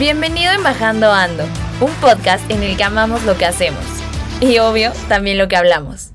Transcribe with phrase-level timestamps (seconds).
[0.00, 1.44] Bienvenido en Bajando Ando,
[1.82, 3.84] un podcast en el que amamos lo que hacemos
[4.40, 6.12] y obvio también lo que hablamos.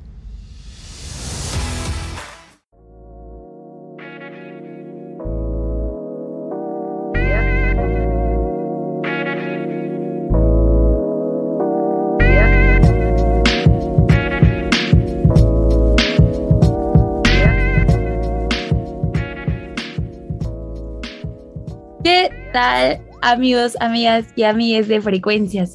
[22.04, 25.66] ¿Qué tal, amigos, amigas y amigues de Frecuencia?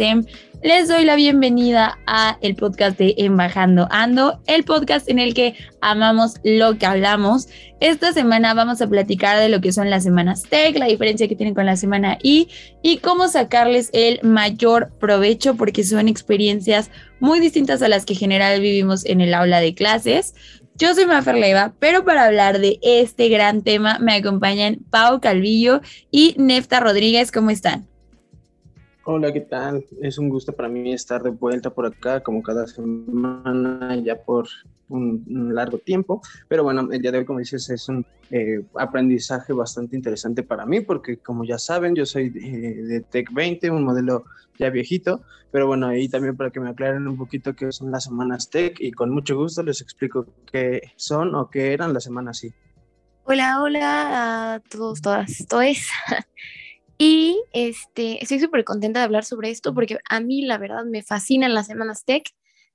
[0.62, 5.56] Les doy la bienvenida a el podcast de Embajando Ando, el podcast en el que
[5.80, 7.48] amamos lo que hablamos.
[7.80, 11.34] Esta semana vamos a platicar de lo que son las semanas Tech, la diferencia que
[11.34, 12.48] tienen con la semana I
[12.82, 18.20] y cómo sacarles el mayor provecho porque son experiencias muy distintas a las que en
[18.20, 20.34] general vivimos en el aula de clases.
[20.80, 25.82] Yo soy Mafer Leiva, pero para hablar de este gran tema me acompañan Pau Calvillo
[26.10, 27.30] y Nefta Rodríguez.
[27.30, 27.86] ¿Cómo están?
[29.04, 29.86] Hola, ¿qué tal?
[30.02, 34.46] Es un gusto para mí estar de vuelta por acá, como cada semana, ya por
[34.90, 36.20] un, largo tiempo.
[36.48, 40.66] Pero bueno, el día de hoy, como dices, es un eh, aprendizaje bastante interesante para
[40.66, 44.24] mí, porque como ya saben, yo soy de, de Tech 20, un modelo
[44.58, 48.04] ya viejito, pero bueno, ahí también para que me aclaren un poquito qué son las
[48.04, 52.38] semanas Tech y con mucho gusto les explico qué son o qué eran las semanas
[52.38, 52.52] sí.
[53.24, 55.88] Hola, hola a todos, todas, todes.
[57.02, 61.02] Y este, estoy súper contenta de hablar sobre esto porque a mí la verdad me
[61.02, 62.24] fascinan las semanas tech.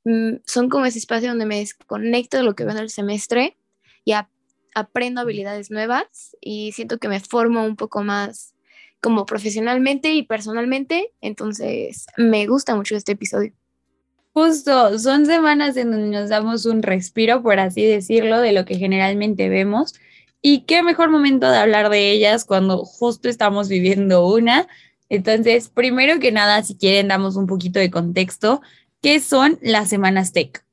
[0.04, 3.56] Mm, son como ese espacio donde me desconecto de lo que veo en el semestre
[4.04, 4.28] y a-
[4.74, 8.56] aprendo habilidades nuevas y siento que me formo un poco más
[9.00, 11.14] como profesionalmente y personalmente.
[11.22, 13.54] Entonces me gusta mucho este episodio.
[14.34, 18.78] Justo, son semanas en donde nos damos un respiro, por así decirlo, de lo que
[18.78, 19.94] generalmente vemos.
[20.48, 24.68] Y qué mejor momento de hablar de ellas cuando justo estamos viviendo una.
[25.10, 28.62] Entonces, primero que nada, si quieren, damos un poquito de contexto.
[29.02, 30.64] ¿Qué son las semanas tech?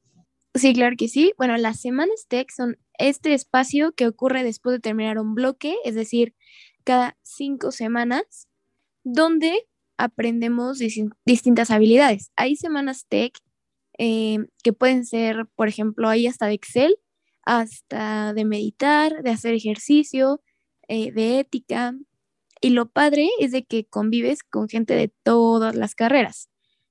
[0.55, 1.33] Sí, claro que sí.
[1.39, 5.95] Bueno, las semanas tech son este espacio que ocurre después de terminar un bloque, es
[5.95, 6.35] decir,
[6.85, 8.49] cada cinco semanas,
[9.05, 9.67] donde
[9.97, 12.31] aprendemos distin- distintas habilidades.
[12.37, 13.33] Hay semanas tech
[13.97, 16.99] eh, que pueden ser, por ejemplo, hay hasta de Excel,
[17.45, 20.43] hasta de meditar, de hacer ejercicio,
[20.89, 21.95] eh, de ética.
[22.61, 26.49] Y lo padre es de que convives con gente de todas las carreras.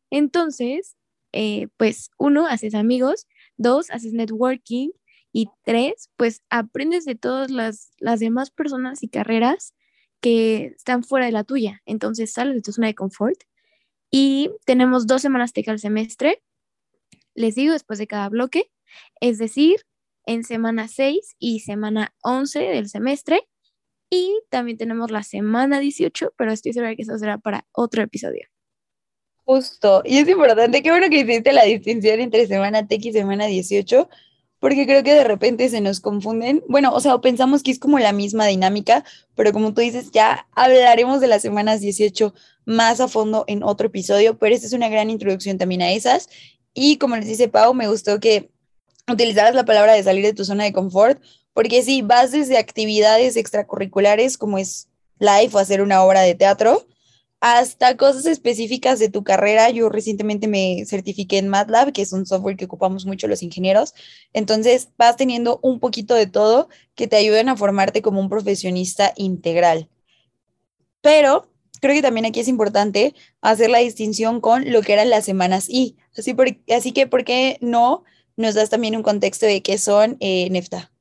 [0.10, 0.98] Entonces,
[1.34, 4.90] eh, pues uno, haces amigos, dos, haces networking
[5.34, 9.74] y tres, pues aprendes de todas las, las demás personas y carreras
[10.20, 11.82] que están fuera de la tuya.
[11.86, 13.40] Entonces sales de tu zona de confort
[14.12, 16.44] y tenemos dos semanas tech al semestre,
[17.34, 18.70] les digo, después de cada bloque,
[19.22, 19.86] es decir,
[20.26, 23.48] en semana 6 y semana 11 del semestre.
[24.10, 28.48] Y también tenemos la semana 18, pero estoy segura que eso será para otro episodio.
[29.46, 33.46] Justo, y es importante, qué bueno que hiciste la distinción entre semana tech y semana
[33.46, 34.10] 18,
[34.60, 36.64] porque creo que de repente se nos confunden.
[36.70, 39.04] Bueno, o sea, pensamos que es como la misma dinámica,
[39.36, 42.34] pero como tú dices, ya hablaremos de las semanas 18
[42.66, 46.30] más a fondo en otro episodio, pero esta es una gran introducción también a esas.
[46.74, 48.52] Y como les dice Pau, me gustó que
[49.12, 51.22] utilizaras la palabra de salir de tu zona de confort,
[51.54, 54.88] porque sí, vas desde actividades extracurriculares como es
[55.20, 56.86] live o hacer una obra de teatro,
[57.42, 59.70] hasta cosas específicas de tu carrera.
[59.72, 63.94] Yo recientemente me certifiqué en MATLAB, que es un software que ocupamos mucho los ingenieros.
[64.32, 69.14] Entonces vas teniendo un poquito de todo que te ayuden a formarte como un profesionista
[69.16, 69.90] integral.
[71.02, 71.50] Pero
[71.82, 75.68] creo que también aquí es importante hacer la distinción con lo que eran las semanas
[75.68, 75.98] I.
[76.16, 78.04] Así, por, así que, ¿por qué no
[78.38, 80.92] nos das también un contexto de qué son eh, Nefta?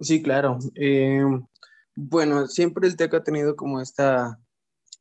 [0.00, 0.58] Sí, claro.
[0.74, 1.22] Eh,
[1.94, 4.38] bueno, siempre el TEC ha tenido como esta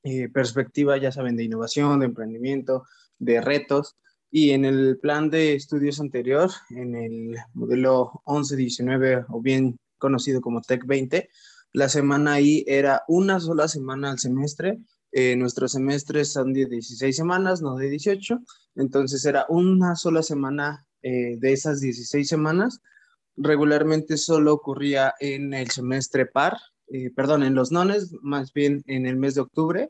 [0.03, 2.85] eh, perspectiva, ya saben, de innovación, de emprendimiento,
[3.17, 3.95] de retos.
[4.29, 10.61] Y en el plan de estudios anterior, en el modelo 11-19 o bien conocido como
[10.61, 11.29] TEC 20,
[11.73, 14.79] la semana ahí era una sola semana al semestre.
[15.11, 18.39] Eh, nuestros semestres son de 16 semanas, no de 18.
[18.75, 22.81] Entonces era una sola semana eh, de esas 16 semanas.
[23.37, 26.57] Regularmente solo ocurría en el semestre par,
[26.93, 29.89] eh, perdón, en los nones, más bien en el mes de octubre.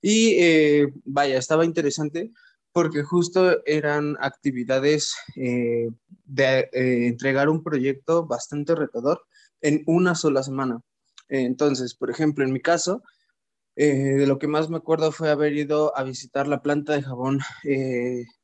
[0.00, 2.32] Y eh, vaya, estaba interesante
[2.72, 5.88] porque justo eran actividades eh,
[6.24, 9.22] de entregar un proyecto bastante retador
[9.60, 10.80] en una sola semana.
[11.28, 13.02] Entonces, por ejemplo, en mi caso,
[13.74, 17.40] de lo que más me acuerdo fue haber ido a visitar la planta de jabón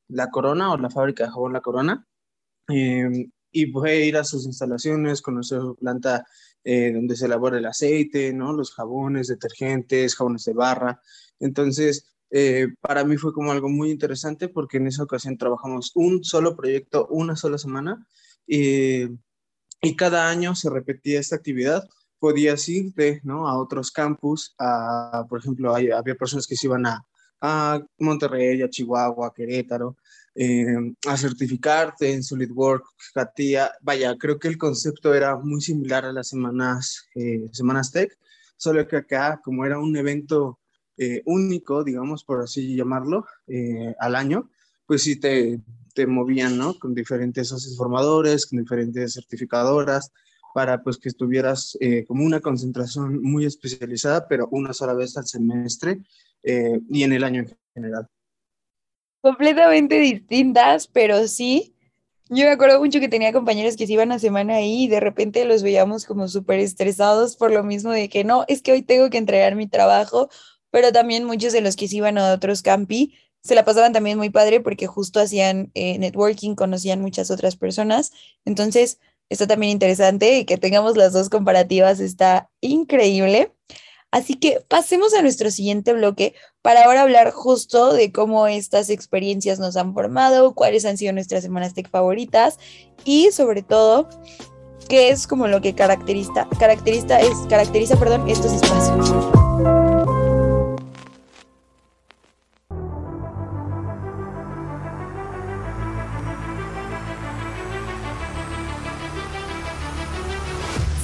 [0.09, 2.07] La Corona o la fábrica de jabón La Corona.
[2.69, 6.27] y fue ir a sus instalaciones, conocer su planta
[6.65, 8.53] donde se elabora el aceite, ¿no?
[8.53, 11.01] los jabones, detergentes, jabones de barra.
[11.39, 16.25] Entonces, eh, para mí fue como algo muy interesante porque en esa ocasión trabajamos un
[16.25, 18.07] solo proyecto, una sola semana,
[19.85, 21.89] y cada año se repetía esta actividad.
[22.19, 23.47] Podías irte ¿no?
[23.49, 27.07] a otros campus, a, por ejemplo, había personas que se iban a,
[27.47, 29.99] a Monterrey, a Chihuahua, a Querétaro,
[30.35, 30.65] eh,
[31.07, 33.71] a certificarte en SolidWorks, CATIA.
[33.83, 38.17] Vaya, creo que el concepto era muy similar a las semanas, eh, semanas Tech,
[38.57, 40.59] solo que acá, como era un evento
[40.97, 44.51] eh, único, digamos, por así llamarlo, eh, al año,
[44.87, 45.61] pues sí te,
[45.93, 46.79] te movían, ¿no?
[46.79, 50.13] Con diferentes socios formadores, con diferentes certificadoras,
[50.55, 55.27] para pues que estuvieras eh, como una concentración muy especializada, pero una sola vez al
[55.27, 55.99] semestre
[56.43, 58.07] y en el año en general.
[59.23, 61.75] Completamente distintas, pero sí.
[62.29, 65.01] Yo me acuerdo mucho que tenía compañeros que se iban a semana ahí y de
[65.01, 68.83] repente los veíamos como súper estresados por lo mismo de que no, es que hoy
[68.83, 70.29] tengo que entregar mi trabajo
[70.75, 73.15] pero también muchos de los que se iban a otros campi
[73.45, 78.11] se la pasaban también muy padre porque justo hacían eh, networking, conocían muchas otras personas.
[78.47, 78.99] Entonces,
[79.29, 83.53] está también interesante y que tengamos las dos comparativas está increíble.
[84.11, 89.59] Así que pasemos a nuestro siguiente bloque para ahora hablar justo de cómo estas experiencias
[89.59, 92.59] nos han formado, cuáles han sido nuestras semanas tech favoritas
[93.05, 94.09] y sobre todo
[94.89, 99.34] qué es como lo que caracteriza, caracteriza, es, caracteriza perdón, estos espacios.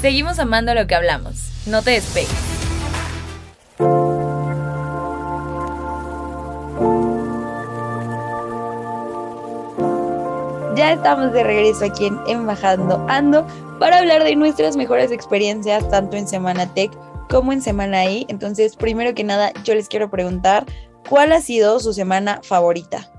[0.00, 1.50] Seguimos amando lo que hablamos.
[1.66, 2.30] No te despegues.
[10.74, 13.46] Ya estamos de regreso aquí en Embajando Ando
[13.78, 16.90] para hablar de nuestras mejores experiencias tanto en Semana Tech
[17.28, 18.24] como en Semana I.
[18.30, 20.64] Entonces, primero que nada, yo les quiero preguntar,
[21.10, 23.12] ¿cuál ha sido su semana favorita?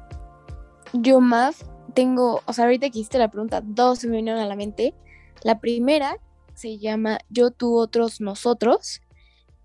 [0.94, 1.64] Yo, más
[1.94, 4.96] tengo, o sea, ahorita que hiciste la pregunta, dos se me vinieron a la mente.
[5.44, 6.18] La primera
[6.62, 9.02] se llama Yo, tú, otros, nosotros,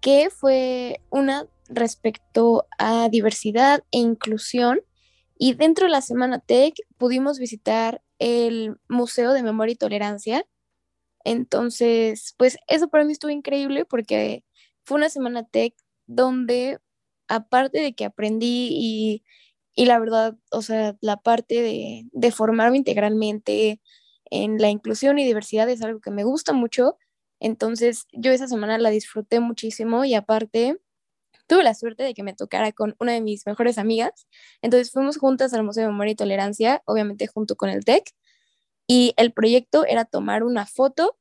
[0.01, 4.81] que fue una respecto a diversidad e inclusión.
[5.39, 10.47] Y dentro de la Semana Tech pudimos visitar el Museo de Memoria y Tolerancia.
[11.25, 14.45] Entonces, pues eso para mí estuvo increíble porque
[14.85, 15.75] fue una Semana Tech
[16.07, 16.79] donde,
[17.29, 19.25] aparte de que aprendí y,
[19.75, 23.83] y la verdad, o sea, la parte de, de formarme integralmente,
[24.31, 26.99] en la inclusión y diversidad es algo que me gusta mucho.
[27.41, 30.79] Entonces yo esa semana la disfruté muchísimo y aparte
[31.47, 34.27] tuve la suerte de que me tocara con una de mis mejores amigas.
[34.63, 38.11] Entonces fuimos juntas al Museo de Memoria y Tolerancia, obviamente junto con el TEC,
[38.89, 41.19] y el proyecto era tomar una foto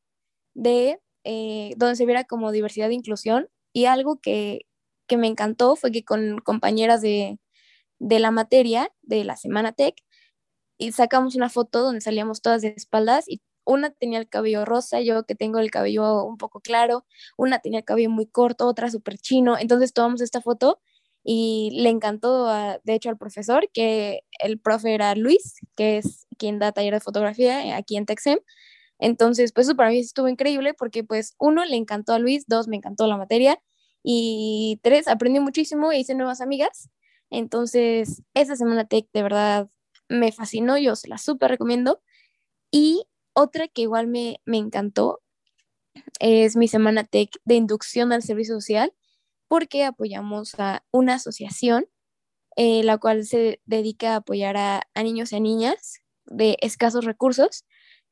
[0.53, 4.67] de eh, donde se viera como diversidad e inclusión y algo que,
[5.07, 7.39] que me encantó fue que con compañeras de,
[7.99, 9.95] de la materia de la Semana TEC
[10.77, 15.01] y sacamos una foto donde salíamos todas de espaldas y una tenía el cabello rosa,
[15.01, 17.05] yo que tengo el cabello un poco claro,
[17.37, 19.57] una tenía el cabello muy corto, otra súper chino.
[19.57, 20.79] Entonces tomamos esta foto
[21.23, 22.47] y le encantó,
[22.83, 26.99] de hecho, al profesor, que el profe era Luis, que es quien da taller de
[26.99, 28.37] fotografía aquí en Texem.
[28.99, 32.67] Entonces, pues eso para mí estuvo increíble porque pues uno, le encantó a Luis, dos,
[32.67, 33.59] me encantó la materia
[34.03, 36.89] y tres, aprendí muchísimo e hice nuevas amigas.
[37.31, 39.69] Entonces, esa semana tech de verdad
[40.09, 42.01] me fascinó, yo se la súper recomiendo.
[42.71, 45.21] Y otra que igual me, encantó
[46.19, 48.93] es mi semana tech de inducción al servicio social,
[49.47, 51.87] porque apoyamos a una asociación,
[52.55, 57.65] eh, la cual se dedica a apoyar a, niños y a niñas de escasos recursos.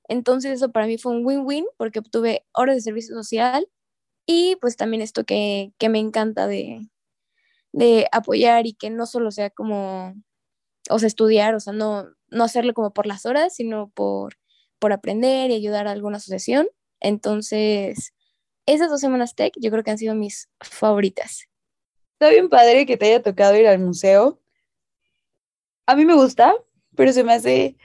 [0.08, 3.68] Entonces eso para mí fue un win-win porque obtuve horas de servicio social
[4.26, 6.90] y pues también esto que, me encanta de,
[7.72, 10.16] de apoyar y que no solo sea como
[10.90, 14.36] o sea, estudiar, o sea, no, no hacerlo como por las horas, sino por,
[14.80, 16.68] por aprender y ayudar a alguna asociación.
[17.00, 18.13] Entonces,
[18.66, 21.48] esas dos semanas tech yo creo que han sido mis favoritas.
[22.13, 24.40] Está bien padre que te haya tocado ir al museo.
[25.86, 26.54] A mí me gusta,
[26.96, 27.75] pero se me hace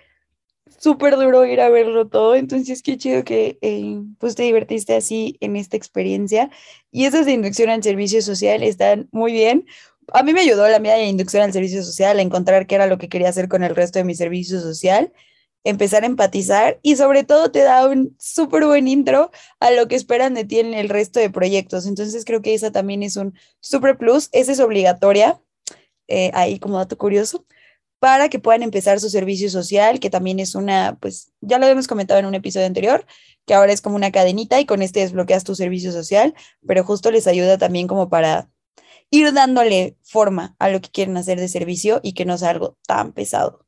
[0.79, 2.37] súper duro ir a verlo todo.
[2.37, 6.51] Entonces, qué chido que eh, pues te divertiste así en esta experiencia.
[6.93, 9.67] Y esas de inducción al servicio social están muy bien
[10.13, 12.87] a mí me ayudó la mía de inducción al servicio social a encontrar qué era
[12.87, 15.13] lo que quería hacer con el resto de mi servicio social,
[15.65, 19.97] empezar a empatizar y sobre todo te da un súper buen intro a lo que
[19.97, 21.87] esperan de ti en el resto de proyectos.
[21.87, 25.41] Entonces creo que esa también es un super plus, esa es obligatoria,
[26.09, 27.45] eh, ahí como dato curioso
[27.99, 31.89] para que puedan empezar su servicio social, que también es una, pues ya lo hemos
[31.89, 33.05] comentado en un episodio anterior,
[33.45, 36.35] que ahora es como una cadenita y con este desbloqueas tu servicio social,
[36.67, 38.49] pero justo les ayuda también como para
[39.11, 42.77] ir dándole forma a lo que quieren hacer de servicio y que no sea algo
[42.87, 43.67] tan pesado.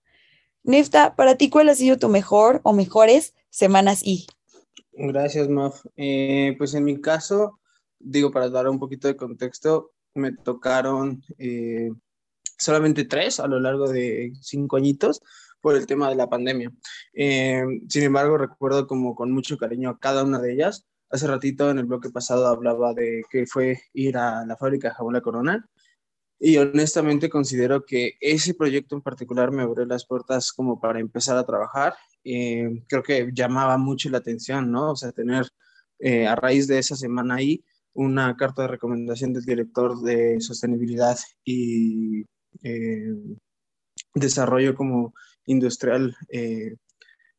[0.62, 4.26] Nefta, para ti, ¿cuál ha sido tu mejor o mejores semanas y?
[4.92, 5.84] Gracias, Maf.
[5.96, 7.58] Eh, pues en mi caso,
[7.98, 11.90] digo, para dar un poquito de contexto, me tocaron eh,
[12.58, 15.22] solamente tres a lo largo de cinco añitos
[15.60, 16.72] por el tema de la pandemia.
[17.14, 20.86] Eh, sin embargo, recuerdo como con mucho cariño a cada una de ellas.
[21.10, 24.94] Hace ratito en el bloque pasado hablaba de que fue ir a la fábrica de
[24.94, 25.68] jabón La Corona
[26.38, 31.36] y honestamente considero que ese proyecto en particular me abrió las puertas como para empezar
[31.36, 31.94] a trabajar.
[32.24, 34.92] Eh, creo que llamaba mucho la atención, ¿no?
[34.92, 35.46] O sea, tener
[35.98, 37.62] eh, a raíz de esa semana ahí
[37.92, 42.24] una carta de recomendación del director de sostenibilidad y
[42.62, 43.14] eh,
[44.14, 45.14] desarrollo como
[45.46, 46.76] industrial eh,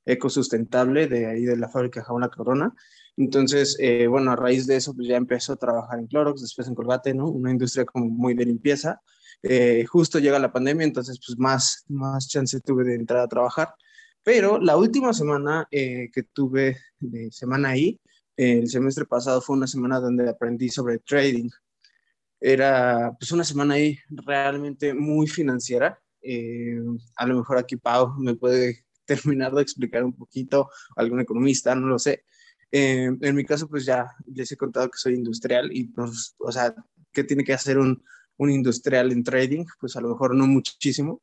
[0.06, 2.74] ecosustentable de ahí de la fábrica Jauna Corona.
[3.18, 6.68] Entonces, eh, bueno, a raíz de eso, pues ya empezó a trabajar en Clorox, después
[6.68, 7.28] en Colgate, ¿no?
[7.30, 9.02] Una industria como muy de limpieza.
[9.90, 13.74] justo llega la pandemia, entonces, pues más, más chance tuve de entrar a trabajar.
[14.24, 18.00] Pero la última semana que tuve de semana ahí,
[18.38, 21.50] el semestre pasado fue una semana donde aprendí sobre trading.
[22.40, 26.02] Era pues una semana ahí realmente muy financiera.
[26.24, 26.80] Eh,
[27.18, 31.88] a lo mejor aquí Pau me puede terminar de explicar un poquito, algún economista, no
[31.88, 32.24] lo sé.
[32.72, 36.52] Eh, en mi caso, pues ya les he contado que soy industrial y pues, o
[36.52, 36.74] sea,
[37.12, 38.04] ¿qué tiene que hacer un,
[38.38, 39.66] un industrial en trading?
[39.80, 41.22] Pues a lo mejor no muchísimo.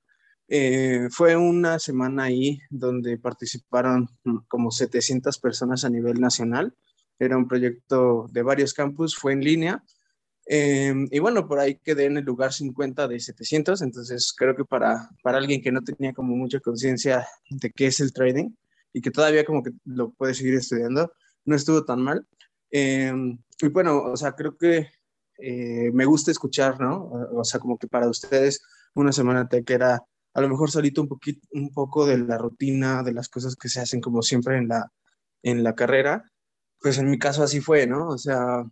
[0.49, 4.09] Eh, fue una semana ahí donde participaron
[4.49, 6.75] como 700 personas a nivel nacional.
[7.19, 9.85] Era un proyecto de varios campus, fue en línea
[10.51, 14.65] Em, y bueno, por ahí quedé en el lugar 50 de 700, entonces creo que
[14.65, 18.49] para, para alguien que no tenía como mucha conciencia de qué es el trading
[18.95, 21.13] y que todavía como que lo puede seguir estudiando,
[21.49, 22.27] no estuvo tan mal.
[22.71, 24.89] Em, y bueno, o sea, creo que
[25.39, 27.11] eh, me gusta escuchar, ¿no?
[27.35, 28.63] O sea, como que para ustedes
[28.95, 30.03] una semana tech era
[30.35, 33.69] a lo mejor solito un, poquito, un poco de la rutina, de las cosas que
[33.69, 34.93] se hacen como siempre en la,
[35.43, 36.25] en la carrera.
[36.81, 38.09] Pues en mi caso así fue, ¿no?
[38.09, 38.65] O sea,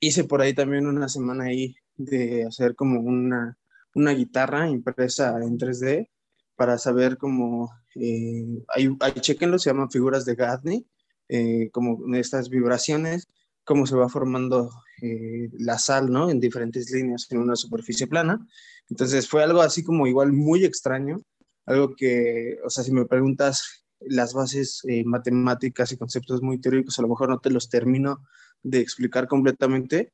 [0.00, 3.56] hice por ahí también una semana ahí de hacer como una,
[3.94, 6.10] una guitarra impresa en 3D
[6.56, 10.86] para saber cómo, eh, hay, hay, chequenlo, se llaman figuras de Gatsby,
[11.28, 13.28] eh, como estas vibraciones,
[13.66, 14.70] cómo se va formando
[15.02, 16.30] eh, la sal, ¿no?
[16.30, 18.46] En diferentes líneas en una superficie plana.
[18.88, 21.18] Entonces fue algo así como igual muy extraño,
[21.66, 26.98] algo que, o sea, si me preguntas las bases eh, matemáticas y conceptos muy teóricos,
[26.98, 28.20] a lo mejor no te los termino
[28.62, 30.12] de explicar completamente,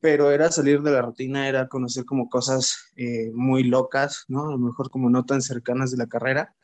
[0.00, 4.48] pero era salir de la rutina, era conocer como cosas eh, muy locas, ¿no?
[4.48, 6.54] A lo mejor como no tan cercanas de la carrera.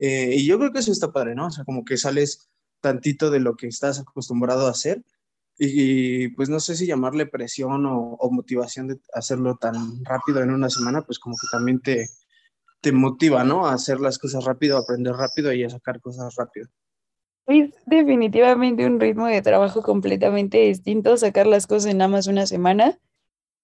[0.00, 1.46] Y yo creo que eso está padre, ¿no?
[1.48, 2.48] O sea, como que sales
[2.80, 5.02] tantito de lo que estás acostumbrado a hacer
[5.58, 10.70] y, pues no sé si llamarle presión o, motivación de hacerlo tan rápido en una
[10.70, 12.06] semana, pues como que también te,
[12.80, 13.66] te motiva, ¿no?
[13.66, 16.68] A hacer las cosas rápido, aprender rápido y a sacar cosas rápido.
[17.46, 22.46] Es definitivamente un ritmo de trabajo completamente distinto, sacar las cosas en nada más una
[22.46, 23.00] semana,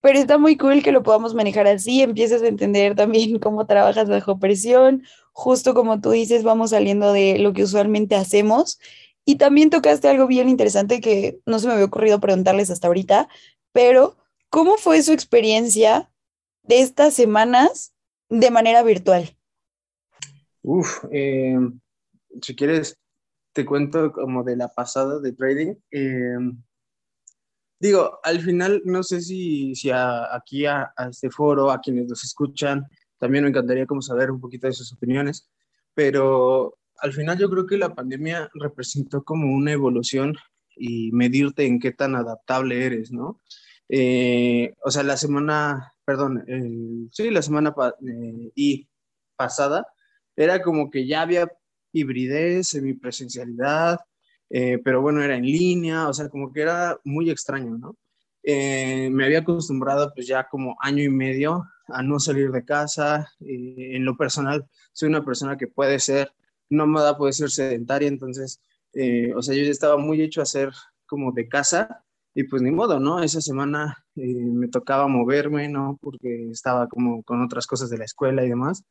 [0.01, 4.09] pero está muy cool que lo podamos manejar así, empiezas a entender también cómo trabajas
[4.09, 8.79] bajo presión, justo como tú dices, vamos saliendo de lo que usualmente hacemos.
[9.27, 13.29] Y también tocaste algo bien interesante que no se me había ocurrido preguntarles hasta ahorita,
[13.73, 14.17] pero
[14.49, 16.11] ¿cómo fue su experiencia
[16.63, 17.95] de estas semanas
[18.29, 19.37] de manera virtual?
[20.63, 21.59] Uf, eh,
[22.41, 22.97] si quieres,
[23.53, 25.75] te cuento como de la pasada de trading.
[25.91, 26.37] Eh,
[27.81, 32.23] digo, al final, no sé si, si aquí a, a, este foro, a quienes nos
[32.25, 32.87] escuchan,
[33.19, 35.49] también me encantaría como saber un poquito de sus opiniones,
[35.95, 40.37] pero al final yo creo que la pandemia representó como una evolución
[40.77, 43.41] y medirte en qué tan adaptable eres, ¿no?
[43.89, 47.75] Eh, o sea, la semana, perdón, eh, sí, la semana
[48.07, 48.89] eh, y
[49.37, 49.87] pasada,
[50.37, 51.49] era como que ya había
[51.93, 54.01] hibridez, semipresencialidad,
[54.51, 57.97] eh, pero bueno, era en línea, o sea, como que era muy extraño, ¿no?
[58.43, 63.31] Eh, me había acostumbrado pues ya como año y medio a no salir de casa.
[63.41, 66.33] Eh, en lo personal, soy una persona que puede ser
[66.69, 68.61] nómada, puede ser sedentaria, entonces,
[69.37, 70.71] o sea, yo ya estaba muy hecho a ser
[71.07, 73.23] como de casa y pues ni modo, ¿no?
[73.23, 75.99] Esa semana eh, me tocaba moverme, ¿no?
[76.03, 78.85] Porque estaba como con otras cosas de la escuela y demás.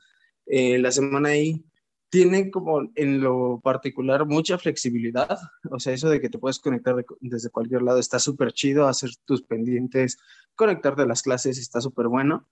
[0.46, 1.66] Eh, la semana ahí
[2.10, 5.38] tiene como en lo particular mucha flexibilidad,
[5.72, 9.10] o sea, eso de que te puedes conectar desde cualquier lado está súper chido, hacer
[9.26, 10.20] tus pendientes,
[10.56, 12.48] conectarte a las clases está súper bueno,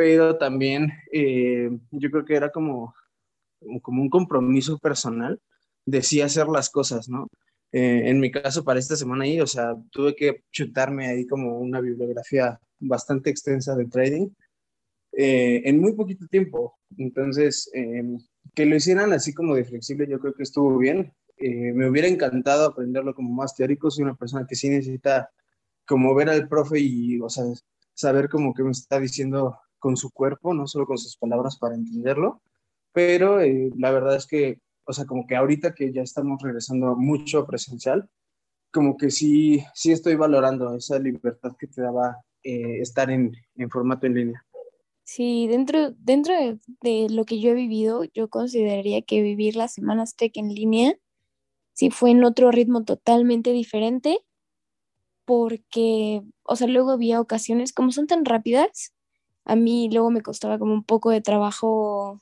[0.00, 2.94] pero también eh, yo creo que era como,
[3.82, 5.38] como un compromiso personal
[5.84, 7.28] de sí hacer las cosas, ¿no?
[7.70, 11.58] Eh, en mi caso, para esta semana ahí, o sea, tuve que chutarme ahí como
[11.58, 14.28] una bibliografía bastante extensa de trading
[15.12, 16.78] eh, en muy poquito tiempo.
[16.96, 18.16] Entonces, em,
[18.54, 21.12] que lo hicieran así como de flexible, yo creo que estuvo bien.
[21.36, 23.90] Eh, me hubiera encantado aprenderlo como más teórico.
[23.90, 25.30] Soy una persona que sí necesita
[25.84, 27.44] como ver al profe y, o sea,
[27.92, 31.74] saber como que me está diciendo con su cuerpo, no solo con sus palabras para
[31.74, 32.40] entenderlo.
[32.92, 33.38] Pero
[33.76, 34.60] la verdad es que
[34.90, 38.08] o sea, como que ahorita que ya estamos regresando mucho presencial,
[38.72, 43.70] como que sí, sí estoy valorando esa libertad que te daba eh, estar en, en,
[43.70, 44.44] formato en línea.
[45.04, 49.74] Sí, dentro, dentro de, de, lo que yo he vivido, yo consideraría que vivir las
[49.74, 50.96] semanas tech en línea
[51.72, 54.18] sí fue en otro ritmo totalmente diferente,
[55.24, 58.92] porque, o sea, luego había ocasiones, como son tan rápidas,
[59.50, 62.20] a mí luego me costaba como un poco de trabajo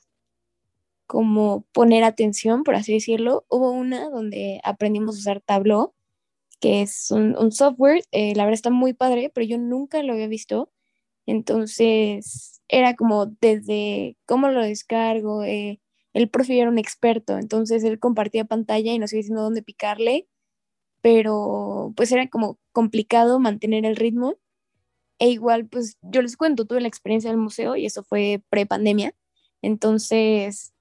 [1.05, 3.45] como poner atención, por así decirlo.
[3.49, 5.93] Hubo una donde aprendimos a usar Tableau,
[6.59, 10.27] que es un, software, eh, la verdad está muy padre, pero yo nunca lo había
[10.27, 10.71] visto.
[11.27, 15.79] Entonces era como desde cómo lo descargo, eh,
[16.13, 20.27] el profe era un experto, entonces él compartía pantalla y nos iba diciendo dónde picarle,
[21.01, 24.35] pero pues era como complicado mantener el ritmo.
[25.19, 29.13] E igual, pues yo les cuento, tuve la experiencia del museo y eso fue pre-pandemia.
[29.61, 30.73] Entonces,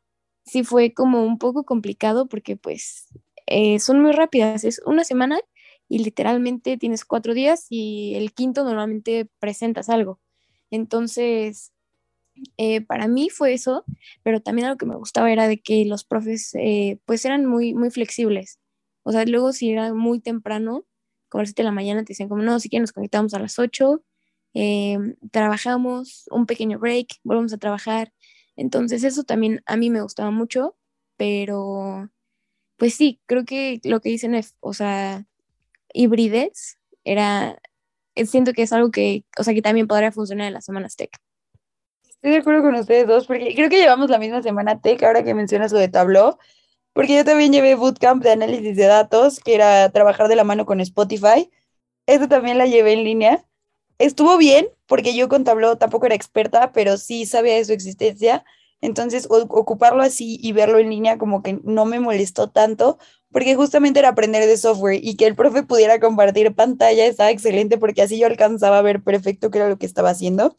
[0.45, 3.09] sí fue como un poco complicado porque pues
[3.47, 5.41] eh, son muy rápidas, es una semana
[5.89, 10.21] y literalmente tienes cuatro días y el quinto normalmente presentas algo.
[10.71, 11.73] Entonces,
[12.59, 13.85] eh, para mí fue eso,
[14.23, 17.75] pero también algo que me gustaba era de que los profes eh, pues eran muy,
[17.75, 18.59] muy flexibles.
[19.05, 20.85] O sea, luego si era muy temprano,
[21.29, 23.35] como a las 7 de la mañana, te decían como, no, si que nos conectamos
[23.35, 24.03] a las 8,
[25.31, 28.13] trabajamos, un pequeño break, volvemos a trabajar,
[28.57, 30.77] entonces eso también a mí me gustaba mucho,
[31.17, 32.11] pero
[32.77, 35.27] pues sí, creo que lo que dicen es, o sea,
[35.93, 37.59] hibridez era,
[38.15, 40.97] eh, siento que es algo que, o sea, que también podría funcionar en las semanas
[40.97, 41.11] tech.
[42.09, 45.25] Estoy de acuerdo con ustedes dos, porque creo que llevamos la misma semana tech, ahora
[45.25, 46.39] que mencionas lo de Tableau,
[46.93, 50.67] porque yo también llevé bootcamp de análisis de datos, que era trabajar de la mano
[50.67, 51.51] con Spotify.
[52.07, 53.45] Eso también la llevé en línea
[53.99, 58.45] estuvo bien, porque yo con Tableau tampoco era experta, pero sí sabía de su existencia.
[58.81, 62.99] Entonces, ocuparlo así y verlo en línea como que no me molestó tanto,
[63.33, 67.77] porque justamente era aprender de software y que el profe pudiera compartir pantalla estaba excelente
[67.79, 70.55] porque así yo alcanzaba a ver perfecto qué era lo que estaba haciendo.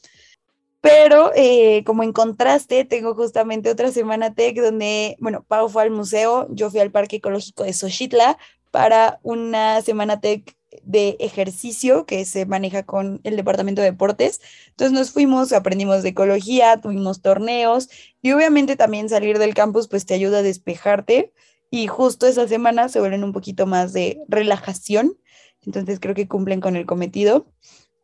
[0.82, 5.92] Pero eh, como en contraste, tengo justamente otra semana tech donde, bueno, Pau fue al
[5.92, 8.38] museo, yo fui al Parque Ecológico de Xochitla
[8.72, 10.56] para una semana tech
[10.90, 14.42] de ejercicio que se maneja con el departamento de deportes.
[14.70, 17.90] Entonces nos fuimos, aprendimos de ecología, tuvimos torneos
[18.24, 21.32] y obviamente también salir del campus pues te ayuda a despejarte
[21.70, 25.16] y justo esa semana se vuelven un poquito más de relajación.
[25.64, 27.46] Entonces creo que cumplen con el cometido.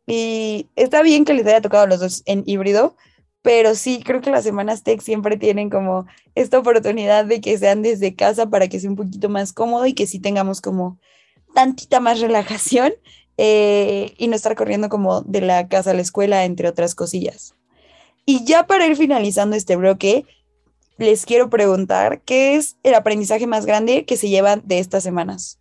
[0.06, 2.96] Y está bien que les haya tocado a los dos en híbrido,
[3.42, 7.82] pero sí creo que las semanas tech siempre tienen como esta oportunidad de que sean
[7.82, 11.00] desde casa para que sea un poquito más cómodo y que sí tengamos como
[11.56, 12.92] tantita más relajación
[13.38, 17.54] eh, y no estar corriendo como de la casa a la escuela, entre otras cosillas.
[18.26, 20.26] Y ya para ir finalizando este bloque,
[20.98, 25.58] les quiero preguntar, ¿qué es el aprendizaje más grande que se llevan de estas semanas?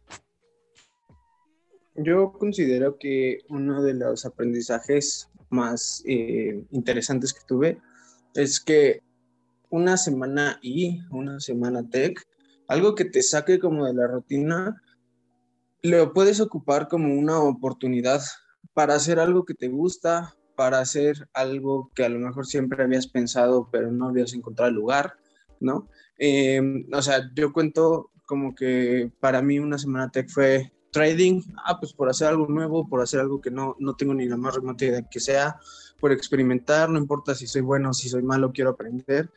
[1.95, 7.77] Yo considero que uno de los aprendizajes más eh, interesantes que tuve
[8.33, 8.99] es que
[9.69, 12.21] una semana y una semana tech,
[12.67, 14.81] algo que te saque como de la rutina,
[15.85, 18.21] lo puedes ocupar como una oportunidad
[18.73, 23.07] para hacer algo que te gusta, para hacer algo que a lo mejor siempre habías
[23.07, 25.13] pensado, pero no habías encontrado lugar,
[25.59, 25.87] ¿no?
[26.17, 31.79] Em, o sea, yo cuento como que para mí una semana tech fue trading, ah,
[31.79, 34.55] pues por hacer algo nuevo, por hacer algo que no, no tengo ni la más
[34.55, 35.59] remota idea que sea,
[35.99, 39.29] por experimentar, no importa si soy bueno, si soy malo, quiero aprender,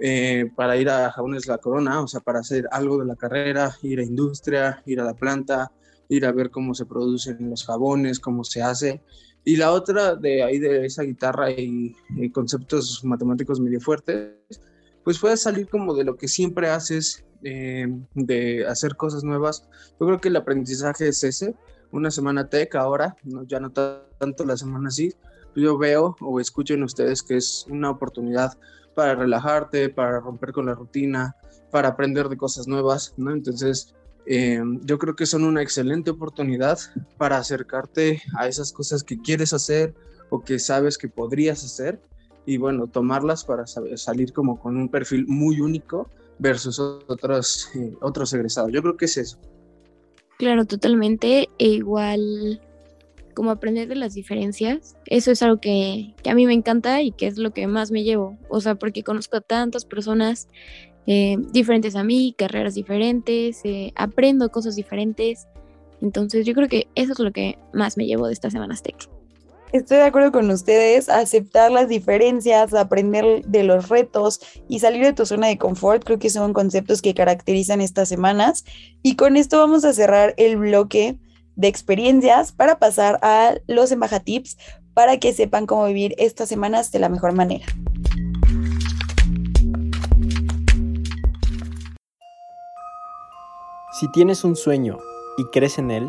[0.00, 3.76] eh, para ir a Jabones La Corona, o sea, para hacer algo de la carrera,
[3.82, 5.70] ir a industria, ir a la planta,
[6.08, 9.02] ir a ver cómo se producen los jabones, cómo se hace.
[9.44, 11.94] Y la otra de ahí de esa guitarra y,
[12.32, 14.32] conceptos matemáticos medio fuertes,
[15.02, 19.68] pues puede salir como de lo que siempre haces, eh, de hacer cosas nuevas.
[20.00, 21.54] Yo creo que el aprendizaje es ese,
[21.92, 25.12] una semana tech ahora, ya no tanto la semana así,
[25.54, 28.58] yo veo o escucho en ustedes que es una oportunidad
[28.94, 31.36] para relajarte, para romper con la rutina,
[31.70, 33.32] para aprender de cosas nuevas, ¿no?
[33.32, 33.94] Entonces,
[34.26, 36.78] eh, yo creo que son una excelente oportunidad
[37.18, 39.94] para acercarte a esas cosas que quieres hacer
[40.30, 42.00] o que sabes que podrías hacer
[42.46, 48.32] y bueno, tomarlas para salir como con un perfil muy único versus otros, eh, otros
[48.34, 48.70] egresados.
[48.72, 49.38] Yo creo que es eso.
[50.38, 51.48] Claro, totalmente.
[51.58, 52.60] E igual
[53.34, 54.96] como aprender de las diferencias.
[55.06, 58.04] Eso es algo que, a mí me encanta y que es lo que más me
[58.04, 58.38] llevo.
[58.48, 60.48] O sea, porque conozco a tantas personas
[61.06, 65.46] eh, diferentes a mí, carreras diferentes, eh, aprendo cosas diferentes.
[66.00, 69.08] Entonces yo creo que eso es lo que más me llevo de estas semanas tech.
[69.72, 75.12] Estoy de acuerdo con ustedes, aceptar las diferencias, aprender de los retos y salir de
[75.12, 78.64] tu zona de confort, creo que son conceptos que caracterizan estas semanas.
[79.02, 81.18] Y con esto vamos a cerrar el bloque
[81.56, 84.56] de experiencias para pasar a los embajatips
[84.94, 87.66] para que sepan cómo vivir estas semanas de la mejor manera.
[93.94, 94.98] Si tienes un sueño
[95.38, 96.08] y crees en él,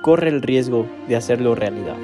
[0.00, 1.94] corre el riesgo de hacerlo realidad.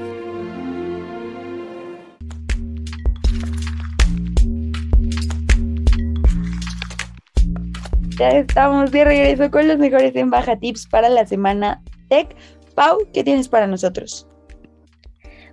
[8.19, 12.37] Ya estamos de regreso con los mejores Embaja Tips para la semana Tech.
[12.75, 14.29] Pau, ¿qué tienes para nosotros?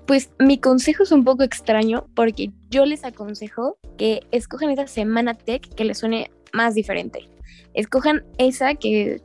[0.06, 5.34] Pues mi consejo es un poco extraño porque yo les aconsejo que escojan esa semana
[5.34, 7.30] tech que les suene más diferente.
[7.74, 9.22] Escojan esa que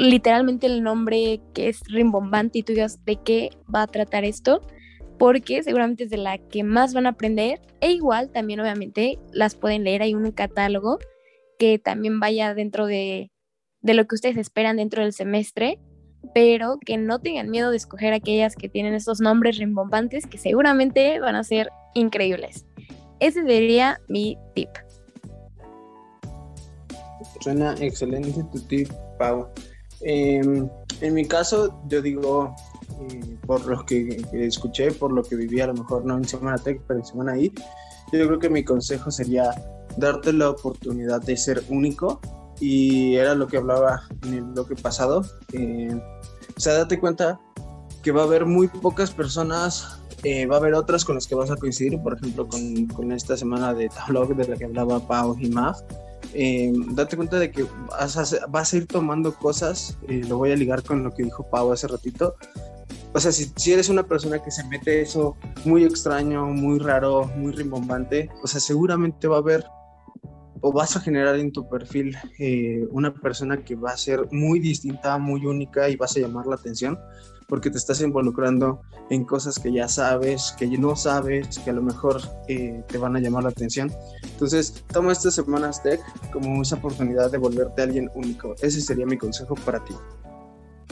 [0.00, 4.62] literalmente el nombre que es rimbombante y tú digas de qué va a tratar esto,
[5.18, 9.54] porque seguramente es de la que más van a aprender e igual también obviamente las
[9.54, 10.98] pueden leer, hay un catálogo
[11.58, 13.30] que también vaya dentro de,
[13.82, 15.78] lo que ustedes esperan dentro del semestre,
[16.34, 21.20] pero que no tengan miedo de escoger aquellas que tienen estos nombres rimbombantes que seguramente
[21.20, 22.64] van a ser increíbles.
[23.20, 24.70] Ese sería mi tip.
[27.42, 29.50] Suena excelente tu tip, Pau.
[30.02, 30.68] Em,
[31.00, 32.54] en mi caso, yo digo,
[33.00, 36.58] eh, por lo que, escuché, por lo que viví, a lo mejor no en Semana
[36.58, 37.52] Tech, pero en Semana I,
[38.12, 39.54] yo creo que mi consejo sería
[39.96, 42.20] darte la oportunidad de ser único
[42.60, 45.24] y era lo que hablaba en el bloque pasado.
[45.52, 45.98] Eh,
[46.56, 47.40] o sea, date cuenta
[48.02, 51.34] que va a haber muy pocas personas, eh, va a haber otras con las que
[51.34, 55.06] vas a coincidir, por ejemplo, con, con esta semana de Tablock de la que hablaba
[55.06, 55.80] Pau y Maf.
[56.34, 60.82] Eh, date cuenta de que vas a, vas ir tomando cosas, lo voy a ligar
[60.82, 62.36] con lo que dijo Pau hace ratito,
[63.12, 67.26] o sea, si, si, eres una persona que se mete eso muy extraño, muy raro,
[67.36, 69.64] muy rimbombante, o sea, seguramente va a haber
[70.60, 74.60] o vas a generar en tu perfil eh, una persona que va a ser muy
[74.60, 76.98] distinta, muy única y vas a llamar la atención
[77.50, 81.82] porque te estás involucrando en cosas que ya sabes, que no sabes, que a lo
[81.82, 83.92] mejor eh, te van a llamar la atención.
[84.22, 86.00] Entonces, toma estas semanas tech
[86.32, 88.54] como esa oportunidad de volverte alguien único.
[88.62, 89.94] Ese sería mi consejo para ti.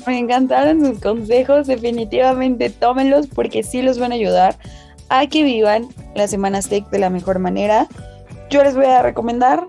[0.07, 4.59] Me encantaron sus consejos, definitivamente tómenlos porque sí los van a ayudar
[5.09, 7.89] a que vivan las semanas tech de la mejor manera
[8.51, 9.69] yo les voy a recomendar,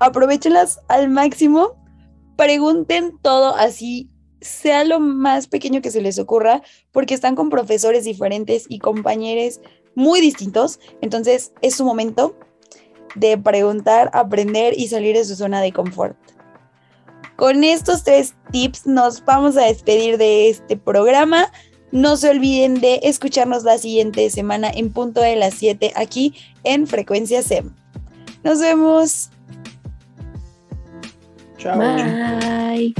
[0.00, 1.76] aprovechenlas al máximo,
[2.36, 4.10] pregunten todo así,
[4.42, 9.60] sea lo más pequeño que se les ocurra, porque están con profesores diferentes y compañeros
[9.94, 12.36] muy distintos, entonces es su momento
[13.14, 16.16] de preguntar, aprender y salir de su zona de confort.
[17.36, 21.50] Con estos tres tips nos vamos a despedir de este programa.
[21.90, 26.86] No se olviden de escucharnos la siguiente semana en punto de las 7 aquí en
[26.86, 27.74] Frecuencia SEM.
[28.44, 29.30] Nos vemos.
[31.58, 31.78] Chao.
[31.78, 32.94] Bye.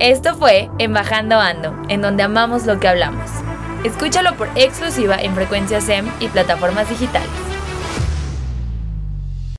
[0.00, 3.28] Esto fue Embajando Ando, en donde amamos lo que hablamos.
[3.82, 7.47] Escúchalo por exclusiva en frecuencia SEM y plataformas digitales.